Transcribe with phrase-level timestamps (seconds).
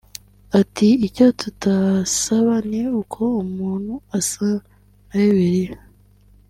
[0.59, 4.47] Ati “Icyo tubasaba ni uko umuntu asa
[5.07, 5.77] na Bibiliya